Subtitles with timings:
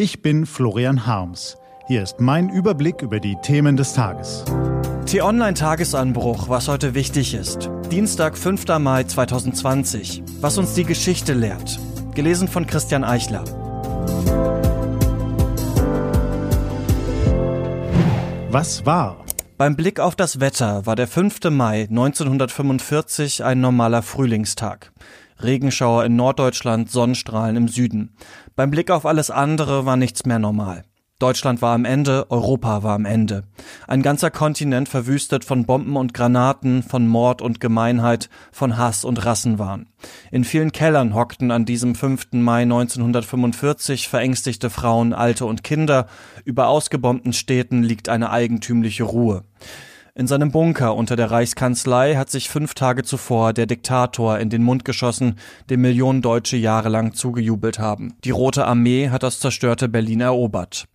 [0.00, 1.56] Ich bin Florian Harms.
[1.88, 4.44] Hier ist mein Überblick über die Themen des Tages.
[5.06, 7.68] T-Online-Tagesanbruch, was heute wichtig ist.
[7.90, 8.78] Dienstag, 5.
[8.78, 10.22] Mai 2020.
[10.40, 11.80] Was uns die Geschichte lehrt.
[12.14, 13.42] Gelesen von Christian Eichler.
[18.52, 19.24] Was war?
[19.56, 21.50] Beim Blick auf das Wetter war der 5.
[21.50, 24.92] Mai 1945 ein normaler Frühlingstag.
[25.42, 28.14] Regenschauer in Norddeutschland, Sonnenstrahlen im Süden.
[28.56, 30.84] Beim Blick auf alles andere war nichts mehr normal.
[31.18, 33.42] Deutschland war am Ende, Europa war am Ende.
[33.88, 39.24] Ein ganzer Kontinent verwüstet von Bomben und Granaten, von Mord und Gemeinheit, von Hass und
[39.24, 39.88] Rassenwahn.
[40.30, 42.28] In vielen Kellern hockten an diesem 5.
[42.34, 46.06] Mai 1945 verängstigte Frauen, Alte und Kinder.
[46.44, 49.42] Über ausgebombten Städten liegt eine eigentümliche Ruhe.
[50.18, 54.64] In seinem Bunker unter der Reichskanzlei hat sich fünf Tage zuvor der Diktator in den
[54.64, 55.36] Mund geschossen,
[55.70, 58.14] dem Millionen Deutsche jahrelang zugejubelt haben.
[58.24, 60.88] Die Rote Armee hat das zerstörte Berlin erobert.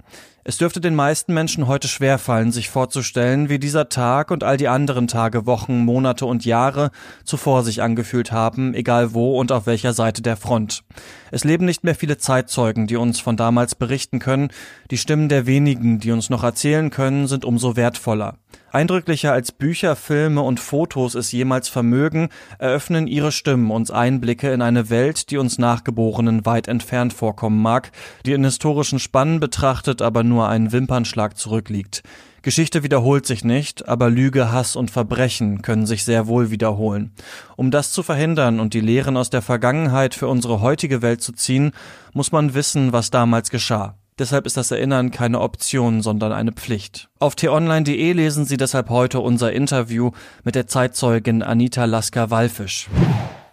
[0.43, 4.67] Es dürfte den meisten Menschen heute schwerfallen, sich vorzustellen, wie dieser Tag und all die
[4.67, 6.91] anderen Tage, Wochen, Monate und Jahre
[7.23, 10.83] zuvor sich angefühlt haben, egal wo und auf welcher Seite der Front.
[11.31, 14.49] Es leben nicht mehr viele Zeitzeugen, die uns von damals berichten können,
[14.91, 18.35] die Stimmen der wenigen, die uns noch erzählen können, sind umso wertvoller.
[18.73, 24.63] Eindrücklicher als Bücher, Filme und Fotos es jemals vermögen, eröffnen ihre Stimmen uns Einblicke in
[24.63, 27.91] eine Welt, die uns Nachgeborenen weit entfernt vorkommen mag,
[28.25, 32.01] die in historischen Spannen betrachtet aber nur einen Wimpernschlag zurückliegt.
[32.41, 37.11] Geschichte wiederholt sich nicht, aber Lüge, Hass und Verbrechen können sich sehr wohl wiederholen.
[37.55, 41.31] Um das zu verhindern und die Lehren aus der Vergangenheit für unsere heutige Welt zu
[41.33, 41.73] ziehen,
[42.11, 43.99] muss man wissen, was damals geschah.
[44.19, 47.09] Deshalb ist das Erinnern keine Option, sondern eine Pflicht.
[47.19, 50.11] Auf t-online.de lesen Sie deshalb heute unser Interview
[50.43, 52.89] mit der Zeitzeugin Anita Lasker-Wallfisch.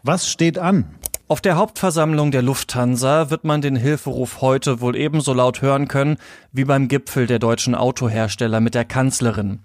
[0.03, 0.85] Was steht an?
[1.29, 6.17] Auf der Hauptversammlung der Lufthansa wird man den Hilferuf heute wohl ebenso laut hören können
[6.53, 9.61] wie beim Gipfel der deutschen Autohersteller mit der Kanzlerin.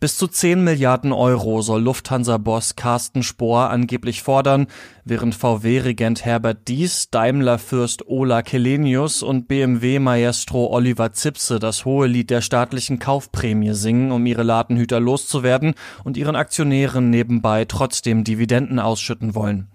[0.00, 4.68] Bis zu 10 Milliarden Euro soll Lufthansa-Boss Carsten Spohr angeblich fordern,
[5.04, 12.42] während VW-Regent Herbert Dies, Daimler-Fürst Ola Kelenius und BMW-Maestro Oliver Zipse das hohe Lied der
[12.42, 15.74] staatlichen Kaufprämie singen, um ihre Ladenhüter loszuwerden
[16.04, 19.66] und ihren Aktionären nebenbei trotzdem Dividenden ausschütten wollen.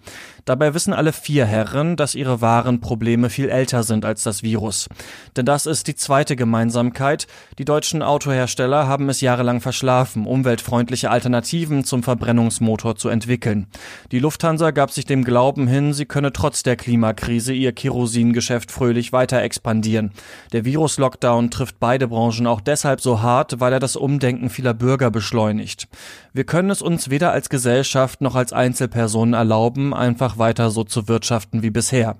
[0.45, 4.89] Dabei wissen alle vier Herren, dass ihre wahren Probleme viel älter sind als das Virus.
[5.37, 7.27] Denn das ist die zweite Gemeinsamkeit.
[7.59, 13.67] Die deutschen Autohersteller haben es jahrelang verschlafen, umweltfreundliche Alternativen zum Verbrennungsmotor zu entwickeln.
[14.11, 19.11] Die Lufthansa gab sich dem Glauben hin, sie könne trotz der Klimakrise ihr Kerosingeschäft fröhlich
[19.11, 20.11] weiter expandieren.
[20.51, 25.11] Der Virus-Lockdown trifft beide Branchen auch deshalb so hart, weil er das Umdenken vieler Bürger
[25.11, 25.87] beschleunigt.
[26.33, 31.07] Wir können es uns weder als Gesellschaft noch als Einzelpersonen erlauben, einfach weiter so zu
[31.07, 32.17] wirtschaften wie bisher.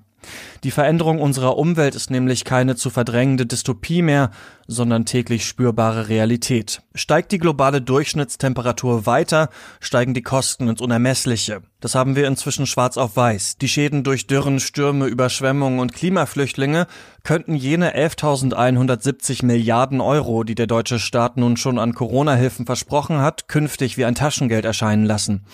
[0.64, 4.30] Die Veränderung unserer Umwelt ist nämlich keine zu verdrängende Dystopie mehr,
[4.66, 6.82] sondern täglich spürbare Realität.
[6.94, 11.62] Steigt die globale Durchschnittstemperatur weiter, steigen die Kosten ins Unermessliche.
[11.80, 13.58] Das haben wir inzwischen schwarz auf weiß.
[13.58, 16.86] Die Schäden durch Dürren, Stürme, Überschwemmungen und Klimaflüchtlinge
[17.24, 23.48] könnten jene 11.170 Milliarden Euro, die der deutsche Staat nun schon an Corona-Hilfen versprochen hat,
[23.48, 25.44] künftig wie ein Taschengeld erscheinen lassen.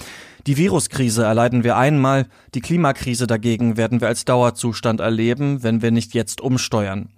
[0.46, 5.90] Die Viruskrise erleiden wir einmal, die Klimakrise dagegen werden wir als Dauerzustand erleben, wenn wir
[5.90, 7.10] nicht jetzt umsteuern.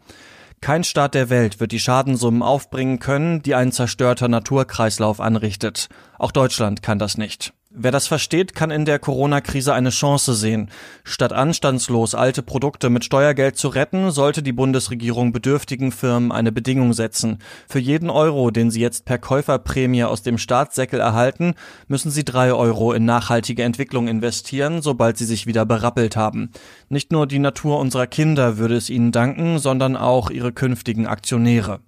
[0.61, 5.89] Kein Staat der Welt wird die Schadensummen aufbringen können, die ein zerstörter Naturkreislauf anrichtet.
[6.19, 7.53] Auch Deutschland kann das nicht.
[7.75, 10.69] Wer das versteht, kann in der Corona-Krise eine Chance sehen.
[11.05, 16.93] Statt anstandslos alte Produkte mit Steuergeld zu retten, sollte die Bundesregierung bedürftigen Firmen eine Bedingung
[16.93, 17.39] setzen.
[17.67, 21.55] Für jeden Euro, den sie jetzt per Käuferprämie aus dem Staatssäckel erhalten,
[21.89, 26.51] müssen sie drei Euro in nachhaltige Entwicklung investieren, sobald sie sich wieder berappelt haben.
[26.91, 31.81] Nicht nur die Natur unserer Kinder würde es ihnen danken, sondern auch ihre künftigen Aktionäre.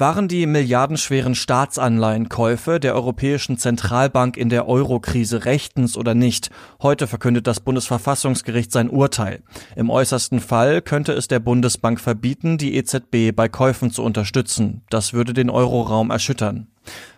[0.00, 6.48] Waren die milliardenschweren Staatsanleihenkäufe der Europäischen Zentralbank in der Eurokrise rechtens oder nicht?
[6.80, 9.42] Heute verkündet das Bundesverfassungsgericht sein Urteil.
[9.76, 14.80] Im äußersten Fall könnte es der Bundesbank verbieten, die EZB bei Käufen zu unterstützen.
[14.88, 16.68] Das würde den Euroraum erschüttern.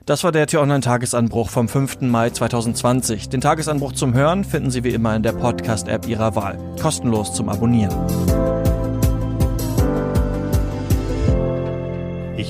[0.05, 2.01] Das war der T-Online-Tagesanbruch vom 5.
[2.01, 3.29] Mai 2020.
[3.29, 6.59] Den Tagesanbruch zum Hören finden Sie wie immer in der Podcast-App Ihrer Wahl.
[6.81, 8.62] Kostenlos zum Abonnieren.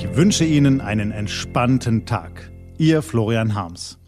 [0.02, 2.50] Ich wünsche Ihnen einen entspannten Tag.
[2.76, 4.01] Ihr Florian Harms.